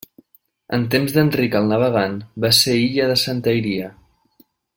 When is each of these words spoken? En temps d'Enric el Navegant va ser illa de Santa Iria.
En 0.77 0.85
temps 0.95 1.13
d'Enric 1.17 1.57
el 1.59 1.69
Navegant 1.73 2.15
va 2.47 2.51
ser 2.63 2.79
illa 2.87 3.11
de 3.13 3.19
Santa 3.27 3.55
Iria. 3.61 3.93